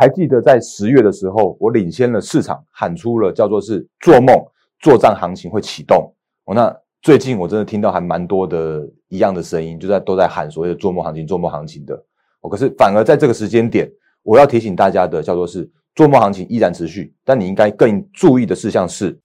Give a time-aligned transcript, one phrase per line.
[0.00, 4.34] 还记得在十月的时候，我领先了市场，喊出了叫做是做梦
[4.80, 6.10] 做账行情会启动。
[6.46, 11.94] 哦，那最近我真的听到还蛮多的一样的声音，就在都在喊所谓的做梦行情、做梦行情的。
[12.40, 13.92] 哦，可是反而在这个时间点，
[14.22, 19.20] 我要提醒大家的叫做是做梦行情依然持续，但你应该更注意的事项是。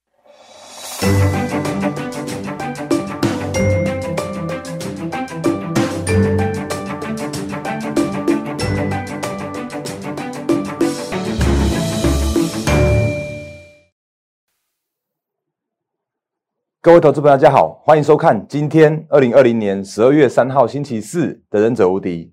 [16.86, 22.26] 各位投资朋友，大家好，欢迎收看今天二零二零年十二月三号星期四的《忍者无敌》，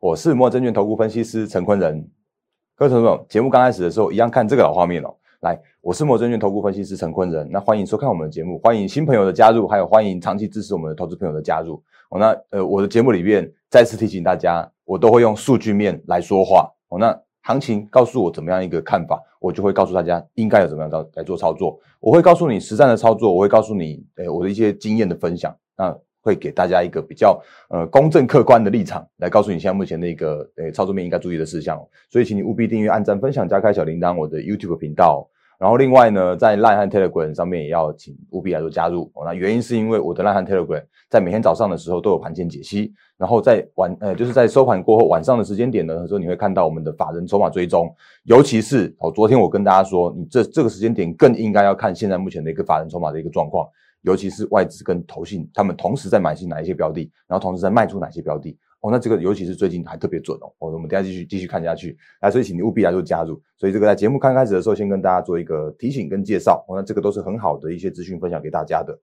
[0.00, 2.04] 我是摩证券投顾分析师陈坤仁。
[2.74, 5.14] 各位投资朋友，节目刚开始的时候，一样看这个老画面哦。
[5.42, 11.80] 来，我是摩证券投顾分析师陈坤仁，那欢迎收看我们的节目，欢迎新朋友的加入，还有欢迎长期支持我们的投资朋友的加入。
[12.10, 16.68] 哦，那呃，我的节目里面再次提醒大家，我都会用数据面来说话。
[16.88, 17.16] 哦，那。
[17.48, 21.80] 行情告诉我怎么样一个看法，我就会告诉大家应该有怎么样来来做操作。
[21.98, 31.82] 我会告诉你实战的操作，我会告诉你，诶，我的一些经验的分享，那会给大家一个比较呃公正客观的立场来告诉你现在目前的一个诶操作面应该注意的事项。
[32.10, 35.26] 所以，请你务必订阅、按赞、分享、加开小铃铛，我的 YouTube 频道。
[35.58, 39.24] 然后另外呢，在 Line 和 Telegram 上面也要请务必来做加入哦。
[39.24, 47.92] 那原因是因为我的 Line 和 Telegram 在每天早上的时候都有盘前解析，然后在晚呃就是在收盘过后晚上的时间点呢，时候你会看到我们的法人筹码追踪，
[48.22, 53.66] 尤其是哦昨天我跟大家说，你这这个时间点更应该要看现在目前的一个法人筹码的一个状况，
[54.02, 58.56] 尤其是外资跟投信他们同时在买进哪一些标的，然后同时在卖出哪些标的。
[58.80, 60.52] 哦，那这个尤其是最近还特别准哦。
[60.58, 61.98] 我们等下继续继续看下去。
[62.20, 63.40] 来，所以请你务必来做加入。
[63.56, 66.64] 所以这个在节目刚开始的时候，先跟大家做一个提醒跟介绍。
[66.68, 68.96] 哦，那这个都是很好的一些资讯分享给大家的。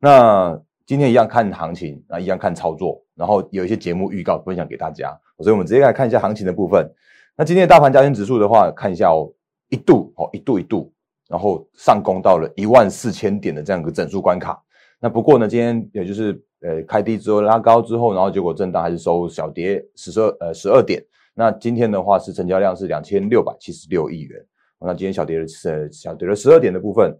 [0.00, 5.16] 那今天一样看行情，那一样看操作，然后有一些节目预告分享给大家。
[5.38, 6.90] 所以我们直接来看一下行情的部分。
[7.36, 9.32] 那今天的大盘加权指数的话，看一下哦，
[9.68, 10.92] 一度哦，一度一度，
[11.28, 14.60] 然后上攻到了一万四千点的这样一个整数关卡。
[15.02, 16.42] 那不过呢，今天也就是。
[16.64, 21.04] 呃，开低之后拉高之后，然后结果震荡还是收小跌十二呃十二点。
[21.34, 24.40] 那今天的话是成交量是两千六百七十六亿元。
[24.78, 27.12] 那今天小跌了呃小跌了十二点的部分。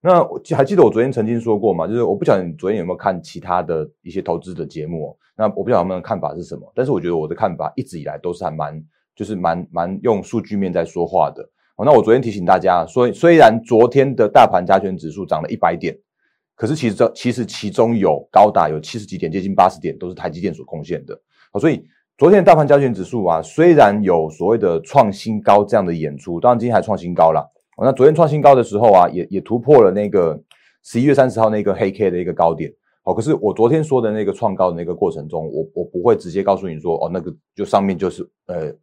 [0.00, 1.86] 那我还记得我昨天曾经说过嘛？
[1.86, 5.14] 就是我不晓得你昨天有没有看其他的一些投资的节目。
[5.36, 8.82] 那我不晓得他们的看法是什么，但是我觉得我的看法一直以来都是还蛮
[9.14, 11.46] 就是蛮蛮用数据面在说话的。
[11.76, 15.94] 好，那我昨天提醒大家说，虽然昨天的大盘加权指数涨了一百点。
[16.56, 21.14] 可是其实这其实其中有高达有七十几点，接近八十点，都是台积电所贡献的。
[21.52, 21.84] 好，所以
[22.16, 27.46] 昨天的大盘加权指数啊，虽然有所谓的创新高这样的演出，当然今天还创新高了。
[27.76, 30.40] 那昨天创新高的时候啊，也也突破了那个
[30.82, 32.72] 十一月三十号那个黑 K 的一个高点。
[33.02, 38.74] 好，可是我昨天说的那个创高的那个过程中，我我不会直接告诉你说，哦，那个就上面就是呃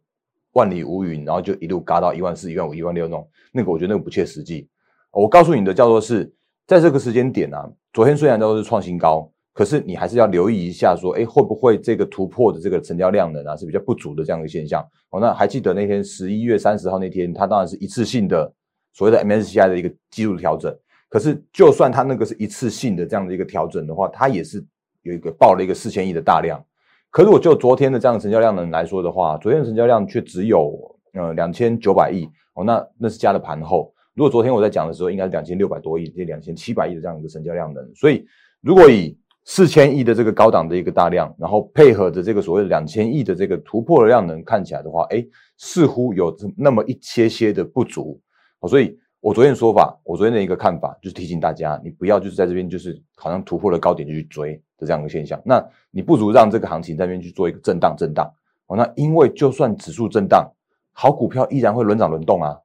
[0.52, 4.68] 万里无云，然后就一路嘎到一万四、一万五、一万六那种，那个我觉得那个不切实际。
[5.10, 6.32] 我告诉你的叫做是。
[6.66, 7.58] 在这个时间点呢，
[7.92, 14.82] 昨天虽然都是创新高，可是你还是要留意一下，说，哎，会不会这个突破的这个成交量呢啊是比较不足的这样一个现象？
[15.10, 18.50] 哦，那还记得那天十一月三十号那天，它当然是一次性的
[18.94, 20.74] 所谓的 MSCI 的一个季度调整，
[21.10, 24.64] 可是就算它那个是一次性的这样的一个调整的话，它也是
[25.02, 26.64] 有一个报了一个四千亿的大量，
[27.10, 33.93] 可是我就昨天的这样的成交量能来说的话，昨天的成交量却只有呃两千九百亿，哦，那那是加了盘后。
[34.14, 37.94] 如果昨天我在讲的时候，应该是两千六百多亿，这两千七百亿的这样一个成交量能。
[37.94, 38.24] 所以，
[38.60, 45.22] 如果以四千亿的这个高档的一个大量，然后配合着这个所谓两千亿的这个突破的量能，看起来的话，哎，
[45.58, 48.20] 似乎有那么一些些的不足。
[48.68, 55.42] 所以我昨天说法，我昨天的一个看法就是提醒大家，你不要就是在这边就是好像突破了高点就去追的这样一个现象。
[55.44, 58.32] 那你不如让这个行情在那边去做一个震荡震荡。
[58.68, 60.48] 哦，那因为就算指数震荡，
[60.92, 62.56] 好股票依然会轮涨轮动啊。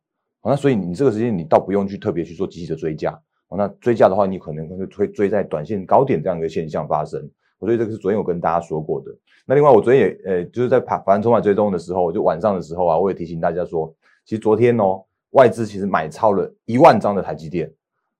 [0.44, 3.20] 那所以你这个时间你倒不用去特别去做积极的追加，
[3.50, 7.30] 那追加的话，你可能会追追在短线高点这样一个现象发生。
[7.60, 9.12] 我觉得这个是昨天我跟大家说过的。
[9.46, 17.70] 那另外我昨天也呃就是在盘反正筹码追踪的时候，就晚上的时候啊，我也提醒大家说，其实昨天哦外资其实买超了一万张的台积电，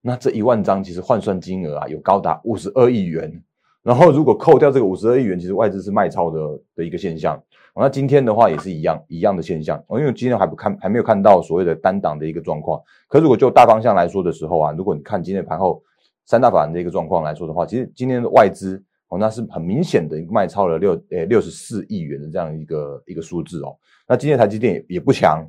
[0.02, 3.42] 那这一万张其实换算金额啊有高达五十二亿元。
[3.82, 7.42] 然后如果扣掉这个五十二亿元，其实外资是卖超的的一个现象。
[7.80, 9.82] 那今天的话也是一样一样的现象。
[9.90, 12.82] 因为今天还不看还没有看到所谓的单档的一个状况。
[13.08, 15.82] 可如果就大方向来说的时候啊，如果你看今天盘后
[16.26, 23.76] 三大法人的一个状况来说的话，其实今天的外资哦那是很明显的卖超了六诶六十四亿元的这样一个一个数字哦。
[24.08, 25.44] 那今天台积电也也不强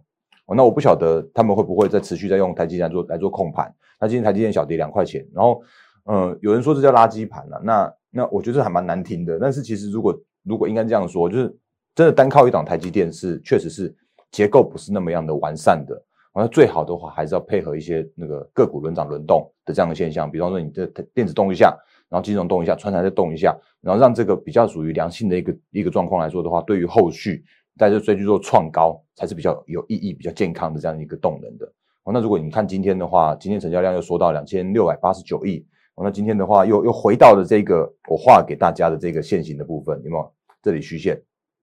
[0.46, 0.54] 哦。
[0.54, 3.74] 那我不晓得他们会不会再持续在用台积电做来做控盘。
[4.00, 5.62] 那今天台积电小跌两块钱，然后
[6.06, 7.60] 嗯有人说这叫垃圾盘了。
[7.62, 11.54] 那那我觉得还蛮难听的，但是其实如果如果应该这样说，就是
[11.94, 13.94] 真的单靠一档台积电是确实是
[14.30, 16.02] 结构不是那么样的完善的。
[16.32, 21.76] 那最好的话还是要配合一些那个个股轮涨轮动的这样的现象，比方说你这电子动一下，
[22.08, 27.44] 然后金融动一下，船产再动一下，然后让这个比较属于良性的一个一个状况来说的话，对于后续
[27.76, 31.66] 在这追去做创高才是比较有意义、比较健康的这样一个动能的。
[32.04, 35.66] 哦，那如果你看今天的话，今天成交量又缩到两千六百八十九亿，
[35.96, 40.32] 哦，那今天的话又又回到了这个我画给大家的这个线型的部分，有没有？
[40.62, 41.20] 这里虚线。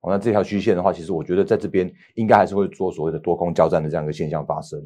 [0.09, 4.79] 那这条虚线的话，其实我觉得在这边应该还是会做所谓的多空交战的这样一个现象发生。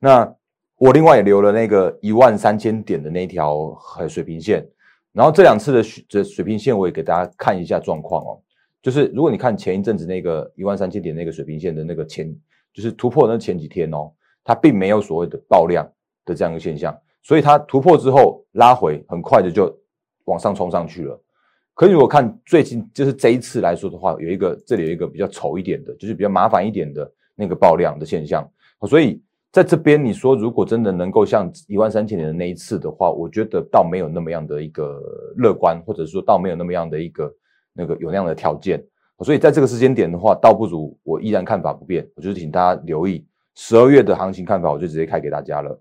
[0.00, 0.34] 那
[0.78, 3.74] 我另外也留了那个一万三千点的那条
[4.08, 4.66] 水平线，
[5.12, 8.40] 然后这两次的水水平线我也给大家看一下状况哦。
[8.82, 12.30] 就是如果你看前一阵子那个一万三千点那个水平线的那个前，
[12.72, 14.12] 就是突破那前几天哦，
[14.44, 15.90] 它并没有所谓的爆量
[16.24, 19.74] 的这样一个现象，所以它突破之后拉回，很快的就
[20.26, 21.20] 往上冲上去了。
[21.76, 28.50] 可是如果看最近就是这一次来说的话，有一个这里有一个比较丑一点的，就是比较麻烦一点的那个爆量的现象。
[28.88, 35.02] 所以在这边你说如果真的能够像一万三千年的那一次的话，我觉得倒没有那么样的一个
[35.36, 37.34] 乐观，或者说倒没有那么样的一个
[37.74, 38.82] 那个有那样的条件。
[39.20, 45.78] 所以在这个时间点的话，倒不如我依然看法不变，我就是请大家留意十二月的行情看法，我就直接开给大家了。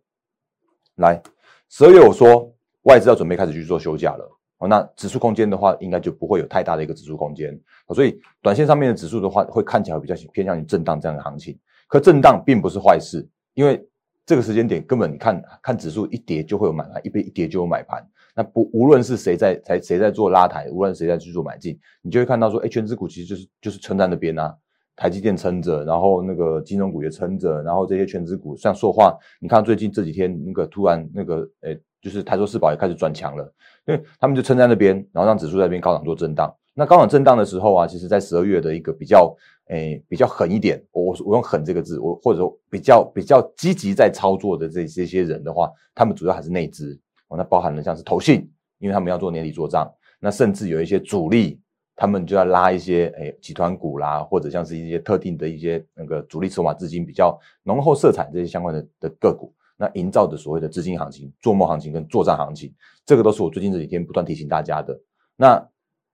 [0.96, 1.22] 来，
[1.70, 2.54] 十二月我说
[2.84, 4.35] 外资要准备开始去做休假了。
[4.60, 7.60] 哦，那指数空间的话，应该就不会有太大的一个指数空间。
[7.94, 11.58] 所以短线上面的指数的话，会看起来比较偏向于震荡这样的行情。
[11.88, 13.86] 可震荡并不是坏事，因为
[14.26, 18.02] 这个时间点根本你看看指数一跌就会有买盘，一被一跌就有买盘。
[18.36, 24.54] 那不无论是谁在才谁在做拉抬，无论谁在去做买进，你就会看到说，哎，全指股其实就是就是撑在那边啊，
[24.96, 33.52] 台积电撑着，然后那个金融股也撑着，然后这些全指股像塑化，你看最近这几天那个突然那个，哎，就是台州四宝也开始转强了。
[33.88, 36.56] 因为他们就撑在那边，然后让指数在那边高档做震荡。
[36.76, 39.36] 那高档震荡的时候啊，其实在十二月的一个比较，
[39.70, 47.00] 诶，比较狠一点，我我用狠这个字，我或者说比较比较积极在操作的这这些人的话，他们主要还是内资
[47.30, 48.50] 哦，那包含了像是投信，
[48.80, 51.62] 因为他们要做年底做账，那甚至有一些主力，
[51.96, 59.54] 他们就要拉一些诶集团股啦，或者像是一些特定的一些那个主力筹码资金比较浓厚色彩这些相关的的个股。
[59.78, 62.74] 那营造的所谓的资金行情、做梦行情跟作战行情，
[63.06, 64.98] 这个都是我最近这几天不断提醒大家的。
[65.36, 65.62] 那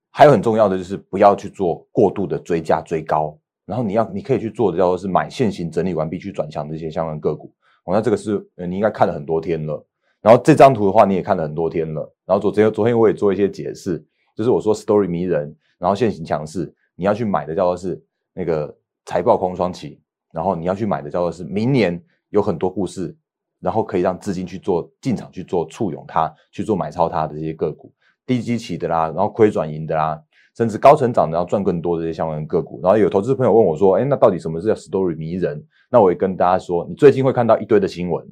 [0.09, 7.53] 还有很重要的就是不要去做过度的追加追高，然后你要你可以去做的叫做是买现行整理完毕去转强的一些相关个股。
[7.85, 9.85] 哦，那这个是你应该看了很多天了。
[10.21, 12.01] 然后这张图的话你也看了很多天了。
[12.25, 14.03] 然后昨天昨天我也做一些解释，
[14.35, 18.03] 就是我说 story 迷人，然后现行强势，你要去买的叫做是
[18.33, 18.75] 那个
[19.05, 23.15] 财报空窗期，然后你要去买的叫做是明年有很多故事。
[23.61, 27.93] 然后可以让资金去做进场去做簇拥它去做买超它的这些个股，
[28.25, 30.21] 低基期的啦，然后亏转盈的啦，
[30.57, 32.81] 甚至高成长的要赚更多的这些相关的个股。
[32.81, 38.25] 然后有投资朋友问我说：“哎，那到底什么是叫 story 迷人？”那我也跟大家说，你最近会看到一堆的新闻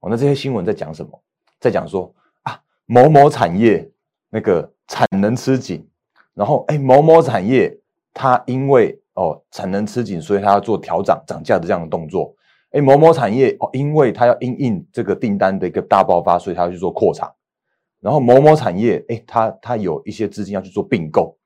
[0.00, 0.10] 哦。
[0.10, 1.22] 那这些新闻在讲什么？
[1.60, 2.12] 在讲说
[2.42, 3.88] 啊，某某产业
[4.28, 5.86] 那个产能吃紧，
[6.34, 7.78] 然后哎，某某产业
[8.12, 12.34] 它因为哦产能吃紧，所以它要做调涨涨价的这样的动作。
[12.70, 17.32] 哎，某某产业哦，因为它要应应这个订单的一个大爆发，所以它要去做扩厂。
[18.00, 21.36] 然后某某产业，哎，它它有一些资金要去做并购，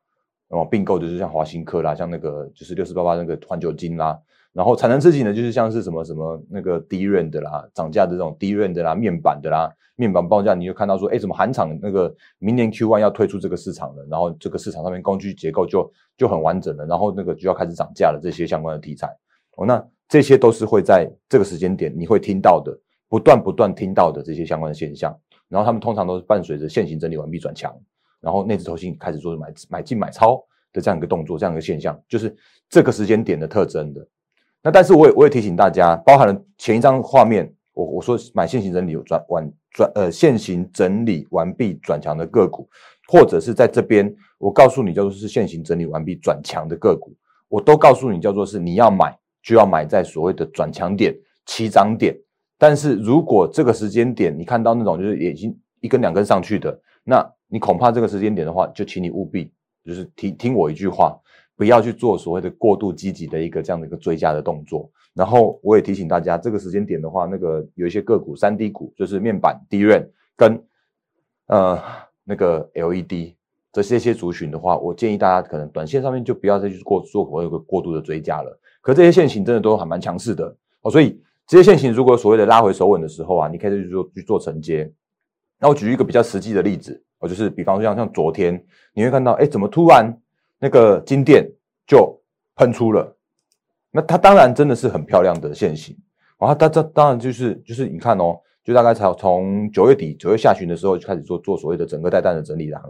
[0.49, 4.19] 哦，并购就是像华新科啦，像那个就是六四八八那个环球金啦。
[4.53, 19.09] 然后产能刺激呢，就是像是什么什么那个低润的啦，涨价的这种低润的啦，面板的啦，面板报价你就看到说，哎，怎么韩厂那个明年 Q one 要退出这个市场了，然后这个市场上面工具结构就就很完整了，然后那个就要开始涨价了，这些相关的题材，
[19.57, 19.83] 哦，那。
[20.09, 22.79] 这些都是会在这个时间点你会听到的，
[23.09, 25.19] 不断不断听到的这些相关的现象。
[25.49, 27.75] 然后他们通常都是伴随着现行整理完毕转强，
[28.21, 30.37] 然后内资投信开始做买买进买超
[30.71, 32.37] 的这样一个动作，这样一个现象，就是
[32.69, 34.07] 这个时间点的特征的。
[34.63, 42.69] 那但是我也我也提醒大家，包含了前一张画面，我我说买现行整理转完转呃现行整理完毕转强的个股，
[43.09, 47.17] 或者是在这边我告诉你叫做是现行整理完毕转强的个股，
[47.49, 49.19] 我都告诉你叫做是你要买。
[49.43, 51.15] 就要买在所谓的转强点、
[51.47, 52.17] 起涨点，
[52.57, 59.53] 但是如果这个时间点你看到那种就是已经一根两根上去的，那你恐怕这个时间点的话，就请你务必
[59.85, 61.19] 就是听听我一句话，
[61.57, 64.89] 不要去做所谓的过度积极的一个这样的一个追加的动作。
[65.13, 70.65] 然后我也提醒大家，这个时间点的话，那个有一些个股三 D 股，就是面板、低润跟
[71.49, 71.83] 呃
[72.25, 73.35] 那个 LED
[73.73, 78.61] 这些些族群的话，我建议大家可能短线上面就不要再去过做我有个过度的追加了。
[78.83, 84.93] 可这些线型真的都还蛮强势的哦，所以这些线型如果所谓的拉回手稳的时候啊，你可以去做去做承接。
[85.59, 88.63] 那我举一个比较实际的例子，哦，就是比方说像像昨天
[88.93, 90.13] 你会看到，哎，怎么突然
[90.59, 91.49] 那个金店
[91.87, 92.21] 就
[92.57, 93.17] 喷出了，
[93.91, 95.97] 那它当然真的是很漂亮的线型，
[96.39, 102.81] 然后它这当然就是就是你看哦，就大概才从九月底九月下旬的时候就开始做做所谓的整个带弹的整理了，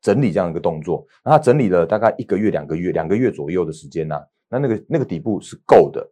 [0.00, 6.06] 整理这样一个动作，那它整理了大概一个月两个月两个月左右的时间呐，那那个那个底部是够的，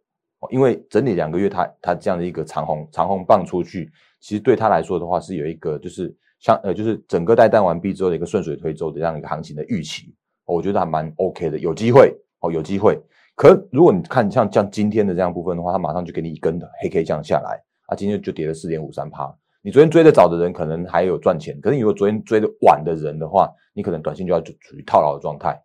[0.49, 10.13] 因为整理两个月它它这样的一个长红长红棒出去，其实对它来说的话是有一个就是像呃就是整个带弹完毕之后的一个顺水推舟的这样一个行情的预期。
[10.45, 12.99] 我觉得还蛮 OK 的，有机会哦，有机会。
[13.35, 19.33] 可如果你看像像今天的这样部分的话，它马上就给你一根的黑 K 降下来，啊，今天就跌了四点五三趴。
[19.61, 25.61] 你昨天追的早的人可能还有赚钱，可是你如果昨天追的晚的人的话，你可能短线就要处于套牢的状态。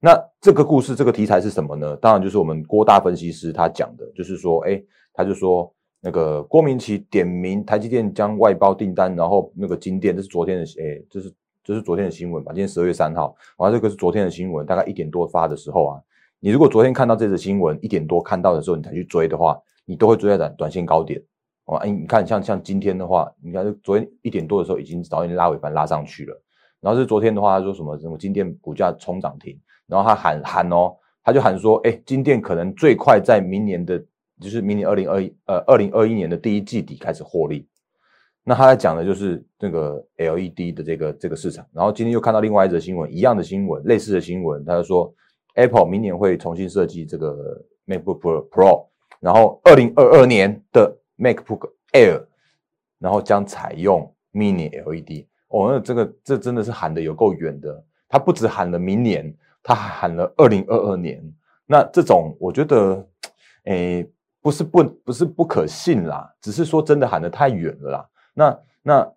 [0.00, 1.96] 那这个故事这个题材是什么呢？
[1.96, 4.82] 当然就是我们郭大分析师他讲的，就是说，哎，
[5.12, 11.32] 他就说那个郭明奇点名台积电将外包订单，然后那个金店，这是昨天的，哎，这是。
[11.66, 12.52] 这是昨天的新闻吧？
[12.52, 16.00] 今天十二月三号，完这个是昨天的新闻，大概一点多发的时候啊。
[16.38, 21.18] 你如果昨天看到这则新闻一点多看到的时候，你才去追的话，你都会追在短短线高点
[21.66, 21.76] 哦。
[21.76, 26.42] 哎，你看像像今天的话，你看昨天一点多的时候已经早已经拉尾盘拉上去了。
[26.80, 33.98] 然后是昨天的话，他说什么什么金店股价冲涨停，然后他喊喊哦，他就喊说，哎，金店可能最快在明年的，
[34.40, 37.66] 就是明年二零二一呃二零二一年的第一季底开始获利。
[38.46, 45.10] 那他在讲的就是这个 LED 的这个这个市场，然后今天又看到另外一则新闻，一样的新闻，类似的新闻，他就说
[45.54, 48.88] Apple 明年会重新设计这个 MacBook Pro，
[49.20, 52.24] 然后二零二二年的 MacBook Air，
[52.98, 55.26] 然后将采用 Mini LED。
[55.48, 61.22] 哦，那这个这真的是喊的有够远的，他不止喊了明年，他还喊了二零二二年。
[61.66, 63.08] 那这种我觉得，
[63.64, 64.06] 诶，
[64.42, 68.08] 不是不不是不可信啦，只是说真的喊的太远了啦。
[68.34, 69.12] 那那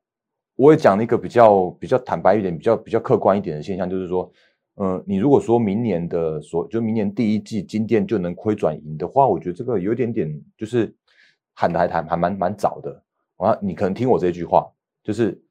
[0.55, 4.31] 我也讲了一个比较比较坦白一点、比较比较客观一点的现象，就是说，
[4.75, 10.95] 嗯，你如果说明年的所就明年第一季金店就能亏转盈的话，我觉得这个有点点就是
[11.57, 13.03] 喊的还还还蛮蛮早的
[13.37, 13.57] 啊。
[13.59, 14.69] 你可能听我这句话，
[15.03, 15.41] 就是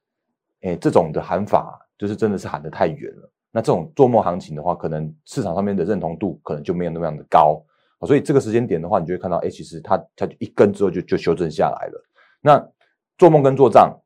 [0.63, 3.31] 哎，这种的喊法就是真的是喊的太远了。
[3.51, 7.61] 那这种做梦行情的话，可能市场上面的认同度可能就没有那么样的高
[8.07, 12.05] 所以这个时间点的话，你就会看到，哎，其实它它就一根之后就就修正下来了。
[12.41, 12.69] 那
[13.17, 13.99] 做梦跟做账，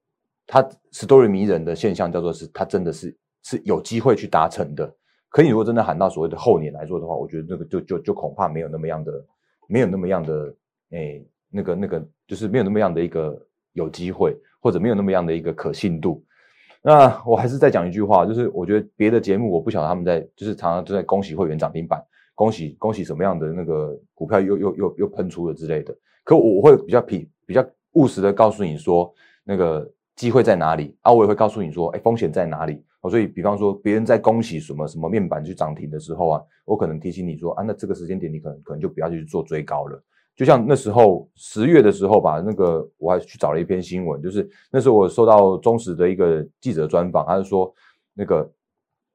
[0.47, 4.91] 它 story 迷人的现象叫做是，它真的是是有机会去达成的。
[5.29, 9.13] 可你如果真的喊到所谓的后年来做的话，我觉得那个就就就恐怕没有那么样的，
[9.67, 10.55] 没有那么样的，
[10.91, 13.39] 诶，那个那个就是没有那么样的一个
[13.73, 16.25] 有机会，或者没有那么样的一个可信度。
[16.83, 22.03] 那我还是再讲一句话，就是我觉得别的节目我不晓得他们在，就是常常都在恭喜会员涨停板，
[22.35, 25.95] 恭喜恭喜什么样的那个股票又又又又喷出了之类的。
[26.25, 27.67] 可我会比较比比较。
[27.95, 31.11] 务实的告诉你说，那个机会在哪里啊？
[31.11, 32.81] 我也会告诉你说，哎，风险在哪里？
[33.01, 40.01] 哦，所以比方说，别人在恭喜什么什么面板去涨停的时候啊，我可能提醒你说，啊，那这个时间点你可能可能就不要去做追高了。
[40.41, 47.71] 就像那时候十月的时候吧，那个我还去找了一篇新闻，就是那时候我收到中时的一个记者专访，他是说，
[48.15, 48.51] 那个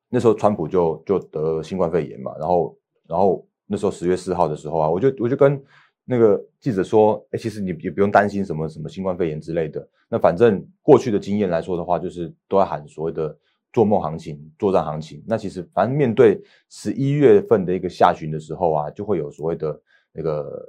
[0.07, 2.77] 那时候川普就就得新冠肺炎嘛，然后
[3.07, 5.59] 然后那时候十月四号的时候啊，我就我就跟。
[6.07, 9.89] 那个记者说：“哎，其实你也不用担心什么什么新冠肺炎之类的。
[10.07, 13.35] 那反正过去的经验来说的话，就是都要喊所谓的
[13.73, 15.23] 做梦行情、作战行情。
[15.25, 16.39] 那其实反正面对
[16.69, 19.81] 十一月份的一个下旬的时候啊，就会有所谓的
[20.13, 20.63] 那个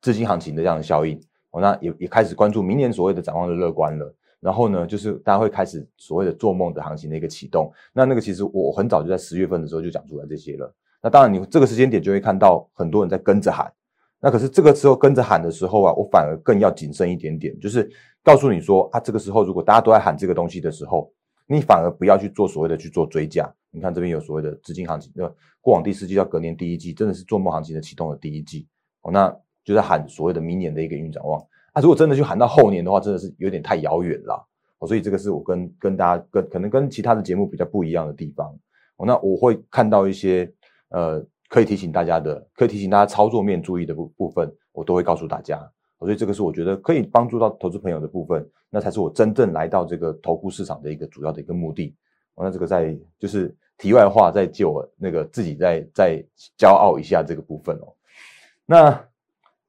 [0.00, 1.20] 资金行情的这样的效应。
[1.50, 4.14] 哦，那也也开始关注明年所谓的展望的乐观了。
[4.40, 7.70] 然后呢，就是大家会开始所谓的做梦的行情的一个启动。
[7.92, 10.74] 那那个其实我很早就在十月份的时候就讲出来这些了。
[11.02, 13.70] 那当然你这个时间点就会看到很多人在跟着喊。”
[14.22, 17.90] 那可是这个时候跟着喊的时候啊，我反而更要谨慎一点点，就是
[18.22, 21.10] 告诉你说啊，这个时候如果大家都在喊这个东西的时候，
[21.46, 23.50] 你反而不要去做所谓的去做追加。
[23.70, 25.26] 你看这边有所谓的资金行情，那
[25.60, 28.66] 过往第四季到隔年第一季，真的是做梦行情的启动的第一季
[29.02, 31.40] 哦，那就在喊所谓的明年的一个运展望。
[31.72, 34.46] 啊，如果真的去喊到后年的话，真的是有点太遥远了
[34.78, 34.86] 哦。
[34.86, 38.54] 所以这个是我跟跟大家跟可能跟其他的节目比较不一样的地方。
[38.98, 40.52] 那我会看到一些
[40.88, 41.24] 呃。
[41.50, 45.60] 可以提醒大家的，可以提醒大家操作面注意的部部分，我都会告诉大家。
[45.98, 51.92] 所以这个是我觉得可以帮助到投资朋友的部分，那才是我真正来到这个投顾市场的一个主要的一个目的。
[52.36, 56.24] 那这个在就是题外话，再借我那个自己再再
[56.56, 57.92] 骄傲一下这个部分哦。
[58.64, 59.04] 那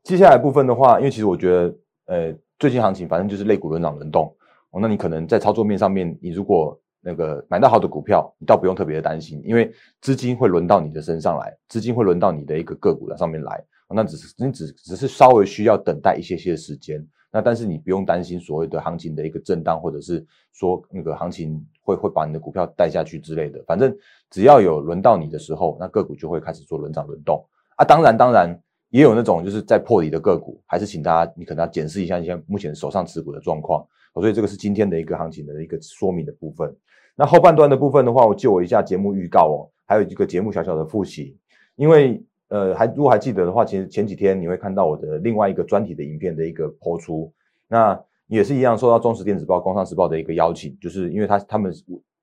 [0.03, 4.35] 接下来部分的话，因为其实我觉得，呃，最近行情反正就是类股轮涨轮动。
[4.71, 23.93] 哦，那你可能在操作面上面，你如果那个买到好的股票，你倒不用特别的担心，因为资金会轮到你的身上来，资金会轮到你的一个个股的上面来，那只是你只只是稍微需要等待一些些时间，那但是你不用担心所谓的行情的一个震荡，或者是说那个行情会会把你的股票带下去之类的，反正
[24.29, 27.45] 只要有轮到你的时候，那个股就会开始做轮涨轮动。
[27.75, 27.83] 啊。
[27.83, 28.57] 当然，当然，
[28.91, 33.83] 也有那种就是在破底的个股，还是请大家你可能要检视一下你现在目前手上持股的状况。
[34.13, 36.75] 所以这个是今天的一个行情的一个说明的部分。
[37.15, 39.57] 那后半段的部分的话，我就我一下节目预告哦，
[39.87, 41.37] 还有一个节目小小的复习。
[41.77, 47.33] 因为呃，还如果还记得的话，其实前几天你会看到我的另外一个专题的影片的一个播出，
[47.69, 51.73] 那也是一样受到中时电子报、工商时报的一个邀请，就是因为他他们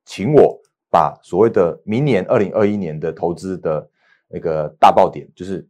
[0.05, 0.61] 请我
[0.91, 3.89] 把所谓的明年二零二一年的投资的
[4.29, 5.67] 那个大爆点，就是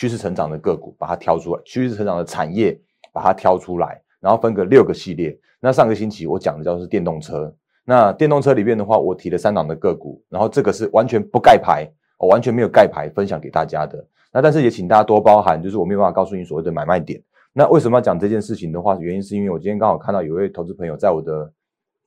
[0.00, 2.74] 趋势成长的个股，把它挑出来，趋势成长的产业
[3.12, 5.38] 把它挑出来，然后分个六个系列。
[5.60, 7.54] 那上个星期我讲的叫是电动车，
[7.84, 14.02] 那电动车里面的话，我提了三档的个股，然后这个是完全不盖牌，我完全没有盖牌分享给大家的。
[14.32, 17.22] 那但是也请大家多包涵，就是我没有办法告诉你所谓的买卖点。
[17.52, 21.52] 那为什么要讲这件事情的话，原因是因为我今天刚好看到有位投资朋友在我的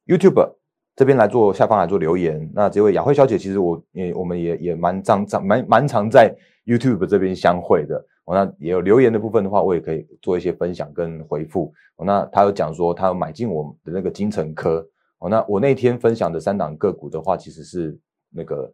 [0.08, 0.52] YouTube
[0.96, 2.50] 这边来做下方来做留言。
[2.54, 6.36] 那这位雅慧小姐，其实我也我们也也蛮常常蛮蛮常在
[6.66, 8.06] YouTube 这边相会的。
[8.26, 11.74] 哦，那也有留言的部分的话，我也可以做一些分享跟回复。
[11.98, 14.88] 哦，那他有讲说他有买进我们的那个金城科。
[15.20, 17.98] 哦，那我那天分享的三档个股的话，其实是
[18.30, 18.72] 那个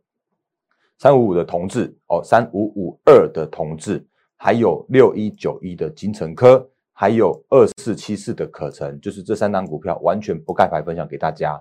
[0.97, 11.59] 三五五的同志，哦，三五五二的同志，还有六一九一的金城科，还有二四七四的可成，就是这三档股票完全不盖牌分享给大家。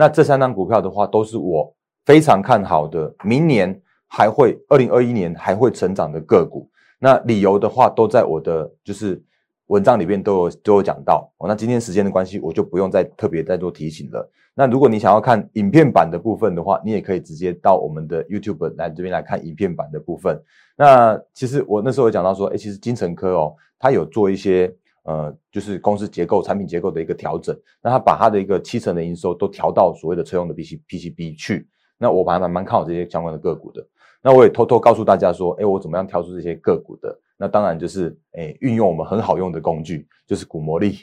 [0.00, 1.74] 那这三张股票的话，都是我
[2.06, 6.70] 非常看好的，明年还会二零二一年还会成长的个股。
[7.00, 9.20] 那理由的话，都在我的就是
[9.66, 11.48] 文章里面都有都有讲到哦。
[11.48, 14.30] 那今天时间的关系，我就不用再特别再做提醒了。
[14.54, 20.40] 那如果你想要看影片版的部分的话，你也可以直接到我们的 YouTube 来这边来看影片版的部分。
[20.76, 24.72] 那其实我那时候有讲到说，哎，其实金城科哦，它有做一些
[25.08, 27.58] 呃，就是公司结构、产品结构的一个调整。
[27.82, 31.66] 那它把它的一个七成的营收都调到所谓的车用的 PC PCB 去。
[31.96, 33.82] 那我还蛮蛮看好这些相关的个股的。
[34.22, 37.18] 那我也偷偷告诉大家说，哎，我怎么样挑出这些个股的？
[37.38, 40.98] 那当然就是，哎，运用我们很好用的工具，就是股魔力。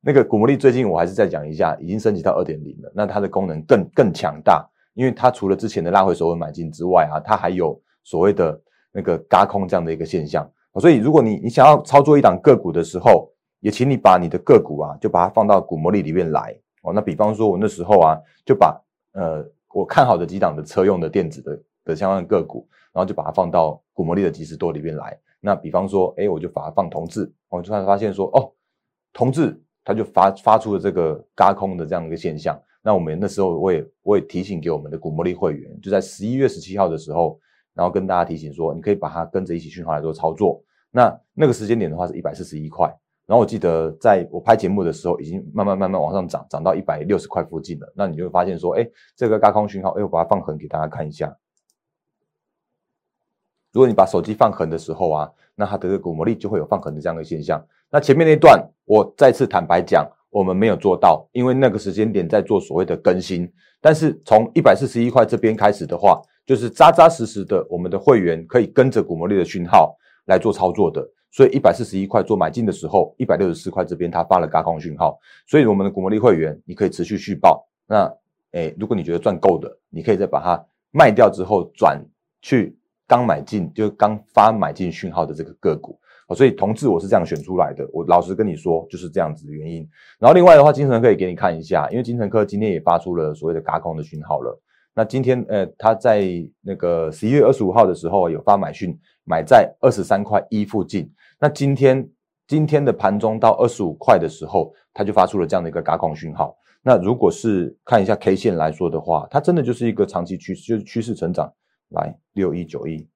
[0.00, 2.92] 那个股魔力最近我还是再讲一下，已经升级到二点零了。
[2.92, 8.60] 那它的功能更更强大，因为它除了之前的拉回首稳买进之外啊，它还有所谓的
[8.90, 10.50] 那个嘎空这样的一个现象。
[10.80, 13.28] 所以如果你你想要操作一档个股的时候，
[13.60, 16.92] 也请你把你的个股啊，就把它放到股魔力里面来哦。
[16.92, 18.80] 那比方说，我那时候啊，就把
[19.12, 21.62] 呃我看好的几档的车用的电子的。
[21.84, 25.18] 的相关个股，然后就把它放到股魔力的即时多里面来。
[25.40, 28.52] 那比方说，哎，我就把它放同志，我突然发现说，哦，
[29.10, 32.60] 同志它就发发出了这个嘎空的这样一个现象。
[32.82, 37.40] 那我们那时候我也我也提醒给我们的股魔力会员，就在十一月十七号的时候，
[37.72, 40.62] 然后跟大家提醒说，你可以把它跟着一起讯号来做操作。
[40.90, 42.94] 那那个时间点的话是一百四十一块，
[43.28, 47.92] 然后我记得在我拍节目的时候，已经慢慢慢慢往上涨，涨到一百六十块附近了。
[47.94, 51.36] 那你就会发现说，哎，这个高空讯号，哎，我把它放横给大家看一下。
[53.70, 57.62] 如果你把手机放横的时候啊，那它的股魔力就会有放横的这样的现象。
[57.90, 63.46] 那前面那段我再次坦白讲，我们没有做到，因为那个时间点在做所谓的更新。
[63.78, 71.06] 但是从一百四十一块这边开始的话，就是扎扎实实的，我们的会员可以跟着股魔力的讯号来做操作的。
[71.30, 77.66] 所以一百四十一块做买进的时候，一百六十四块这边它发了高空讯号，所以我们的股魔力会员你可以持续续报。
[77.86, 78.12] 那
[78.52, 82.04] 诶，如果你觉得赚够的，你可以再把它卖掉之后转
[82.42, 82.76] 去。
[83.10, 85.98] 刚买进就刚发买进讯号的这个个股，
[86.36, 87.88] 所以同志我是这样选出来的。
[87.90, 89.88] 我老实跟你说，就是这样子的原因。
[90.18, 94.60] 然后另外的话，金城可以给你看一下，因为金城科今天也发出了所谓的嘎空的讯号了。
[94.92, 96.22] 那今天呃，他在
[96.60, 98.94] 那个十一月二十五号的时候有发买讯，
[99.28, 101.12] 买在二十三块一附近。
[101.38, 102.08] 那今天
[102.46, 106.56] 今天的盘中到二十五块的时候，他就发出了这样的一个嘎空讯号。
[106.82, 111.52] 那如果是看一下 K 线来说的话，它真的就是一个长期趋势，就是趋势成长。
[111.90, 113.08] 来六一九一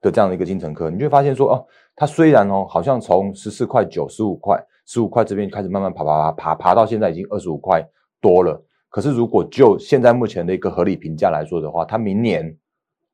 [0.00, 7.86] 的这样的一个金城科，你就会发现说哦，它虽然哦好像从十四块九、十五块、十五块这边开始慢慢爬爬爬爬爬到现在已经二十五块
[8.22, 12.56] 多了，可是如果就现在目前的一个合理评价来说的话，它明年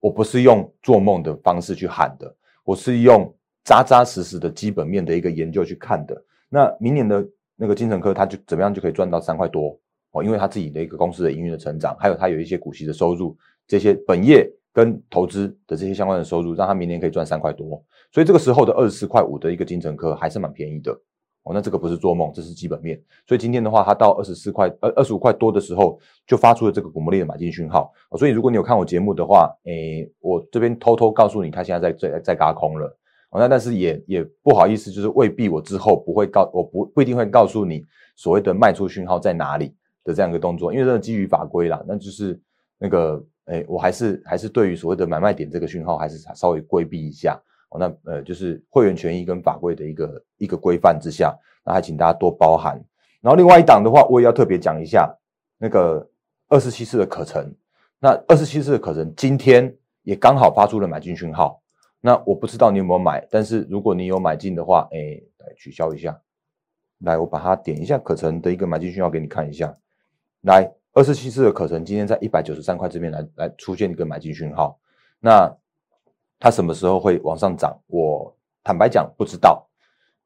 [0.04, 2.30] 我不是用做梦的方式去喊的，
[2.62, 6.22] 我是用扎扎实实的基本面的一个研究去看的。
[6.50, 13.34] 那明年的那个金城科，它就怎么样就可以赚到三块多哦，因为他自己的一个公司的营运的成长，还有他有一些股息的收入。
[13.66, 20.94] 这些本业跟投资的这些相关的收入，让他明年可以赚三块多，所以这个时候的二十四块五的一个金城科还是蛮便宜的
[21.44, 21.54] 哦。
[21.54, 23.00] 那这个不是做梦，这是基本面。
[23.26, 27.92] 所以今天的话，它到二十四块呃二十五块多的时候，就发出了这个股魔力的买进讯号。
[28.10, 32.86] 哦所以如果你有看我节目的话，诶，我这边偷偷告诉你，它现在在在在嘎空了。
[33.30, 37.84] 哦那但是也也不好意思，就是未必我之后不会告，我不不一定会告诉你
[38.16, 42.40] 所谓的卖出讯号在哪里的这样一个动作，因为这是基于法规啦，那就是
[42.78, 43.24] 那个。
[43.48, 47.38] 诶，我还是还是对于所谓的买卖点这个讯号，还是稍微规避一下
[47.70, 52.82] 哦，那呃就是会员权益跟法规的一个一个规范之下，那还请大家多包涵。
[53.20, 55.12] 然后另外一档的话，我也要特别讲一下
[55.58, 56.08] 那个
[56.48, 57.54] 二十七次的课程。
[57.98, 61.62] 那二十七次的课程今天也刚好发出了买进讯号。
[62.00, 64.98] 那我不知道你有没有买，但是如果你有买进的话，哎，
[65.38, 66.20] 来取消一下。
[66.98, 69.74] 来，我把它点一下可成的一个买进讯号给你看一下。
[70.42, 74.78] 来，二十七次的可成今天在一百九十三块这边来来出现一个买进讯号。
[75.18, 75.50] 那
[76.44, 77.74] 它什么时候会往上涨？
[77.86, 79.66] 我坦白讲不知道，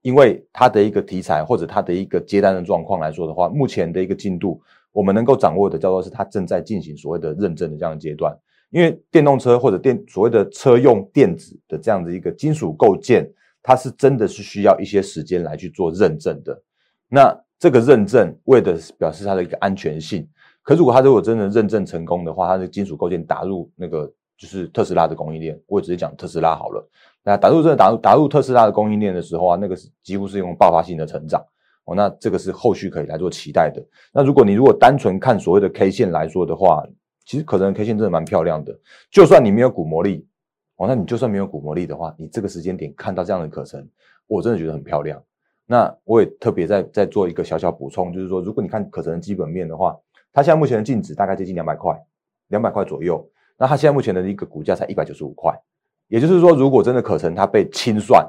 [0.03, 8.37] 因为它的一个题材或者它的一个接单的状况来说的话，目前的一个进度我们能够掌握的叫做是它正在进行所谓的认证的这样的阶段。
[8.71, 13.25] 因为电动车或者电所谓的车用电子的这样的一个金属构件，
[13.63, 16.61] 它是真的是需要一些时间来去做认证的。
[17.09, 20.29] 那这个认证为的是表示它的一个安全性，
[20.63, 26.89] 可如果它如果真的认证成功的话，它的金属构件打入那个就是特斯拉的供应链，我也直接讲特斯拉好了。
[27.25, 31.45] 那打入真的打入打入特斯拉的供应链的时候啊，那个是几乎是用爆发性的成长
[31.85, 31.95] 哦。
[31.95, 33.85] 那这个是后续可以来做期待的。
[34.13, 36.87] 那如果你如果单纯看所谓的 K 线来说的话，
[37.27, 38.73] 其实可能 K 线真的蛮漂亮的。
[39.11, 40.25] 就算你没有股魔力
[40.77, 43.85] 哦，那你就算没有股魔力的话，你这个时间点看到这样的可成，
[44.29, 45.21] 我真的觉得很漂亮。
[45.67, 49.95] 那我也特别在在做一个小小补充，就是说，如果你看可成的基本面的话，
[50.33, 51.95] 它现在目前的净值大概接近两百块，
[52.47, 53.29] 两百块左右。
[53.59, 55.53] 那它现在目前的一个股价才一百九十五块，
[56.07, 58.25] 也就是说，如果真的可成它被清算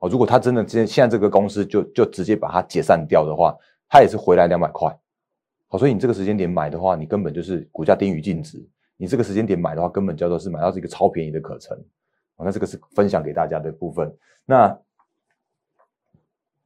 [0.00, 3.56] 哦，如果它真的现现在这个公司就就直接把它解散掉的话，
[3.88, 4.94] 它也是回来两百块。
[5.68, 8.62] 好，所以你这个时间点买的话，你根本就是股价低于净值。
[8.96, 11.76] 你这个时间点买的话，根本叫做是买到这个超便宜的可成。
[12.36, 14.14] 哦那这个是分享给大家的部分。
[14.44, 14.76] 那。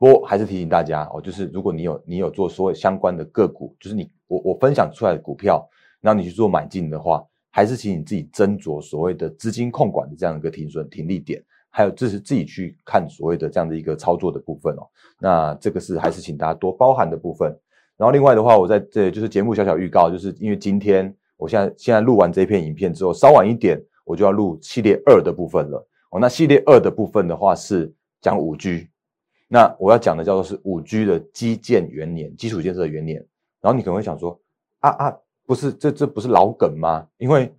[0.01, 5.69] 不过还是提醒大家哦，就是如果你有你有做所有相关的个股，就是你我我分享出来的股票，
[6.01, 7.27] 然后你去做买进的话，
[7.59, 14.87] 还是请你自己斟酌所谓的资金控管的这样一个停损停利点，还有这是自己去看所谓的这样的一个操作的部分哦。
[15.19, 17.53] 那这个是还是请大家多包涵的部分。
[17.97, 26.21] 然后另外的话，我在这就是节目小小预告，就是因为今天我现在现在录完这片影片之后，稍晚一点我就要录系列二的部分了哦。
[26.21, 28.87] 那系列二的部分的话是讲五 G。
[29.49, 33.17] 那我要讲的叫做是五 G 的基建元年，基础建设元年。
[33.61, 34.41] 然后你可能会想说，
[34.79, 35.17] 啊啊，
[35.49, 37.07] 不是这这不是老梗吗？
[37.17, 37.51] 因为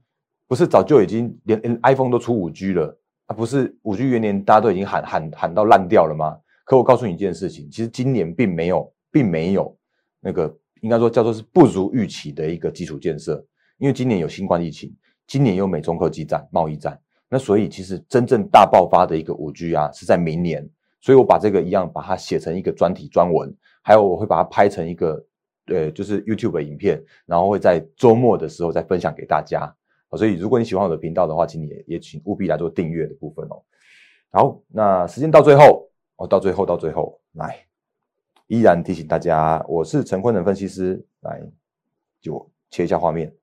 [0.48, 6.38] 不是早就已经连 iPhone 都出五 G 了啊，不是五 G 元年大家都已经喊喊喊到烂掉了吗？
[6.66, 9.76] 可我告诉你一件事情，其实今年并没有并没有
[10.20, 13.44] 那个应该说叫做是不如预期的一个基础建设，
[13.80, 16.96] 因为今年有新冠疫情，今年有美中科技战贸易战，
[17.28, 20.70] 那所以其实真正大爆发的一个五 G 啊是在明年。
[21.02, 25.26] 所以我把这个一样把它写成一个专题专文，还有我会把它拍成一个，
[25.70, 29.74] 呃，就是 YouTube 的影片，然后会在周末的时候再分享给大家。
[30.18, 33.62] 所以如果你喜欢我的频道的话，请你也也请务必来做订阅的部分哦。
[34.32, 37.66] 好，那时间到最后，哦，到最后到最后来，
[38.48, 41.42] 依然提醒大家，我是陈坤仁分析师，来，
[42.22, 43.34] 就切一下画面。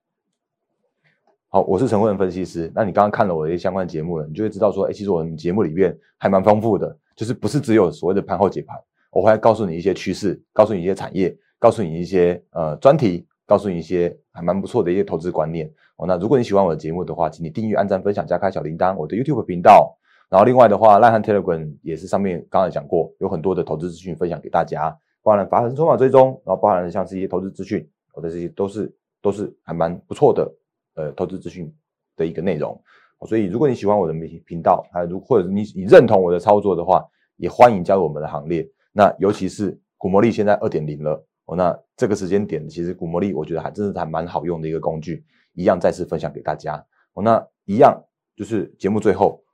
[1.49, 2.71] 好，我是陈坤仁分析师。
[2.75, 6.97] 那你刚刚看了我的一些相关节目了，你就会知道说，哎，其实我们节目里面还蛮丰富的。
[7.15, 8.77] 就是不是只有所谓的盘后解盘，
[9.17, 16.07] 我会告诉你一些趋势，告诉你一些产业，告诉你一些呃专题，告诉你一些还蛮不错的一些投资观念哦。
[16.07, 19.97] 那如果你喜欢我的节目的话，请你订阅、按赞、分享、加开小铃铛，我的 YouTube 频道。
[20.29, 30.53] 然后另外的话，赖汉 Telegram 也是上面刚才讲过，有很多的投资资讯分享给大家，包含法人筹码追踪，然后包含像是一些投资资讯，我的这些都是都是还蛮不错的
[30.95, 31.75] 呃投资资讯
[32.19, 32.79] 的一个内容。
[33.27, 37.03] 所以，如果你喜欢我的频频道，啊，如或者你你认同我的操作的话，
[37.39, 38.69] 也欢迎加入我们的行列。
[38.97, 46.83] 那尤其是古魔力现在二点零了哦，那这个时间点，其实古魔力我觉得还真是还蛮好用的一个工具，一样再次分享给大家
[47.13, 47.23] 哦。
[47.23, 47.95] 那一样
[48.35, 49.45] 就是节目最后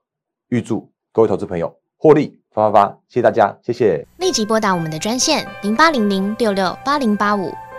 [0.51, 4.07] 预祝各位投资朋友获利发发发，谢谢大家，谢谢。
[4.19, 7.51] 立即拨打我们的专线零八零零六六八零八五。